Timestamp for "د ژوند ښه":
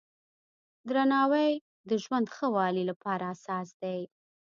1.89-2.47